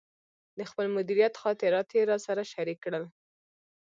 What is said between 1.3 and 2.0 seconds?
خاطرات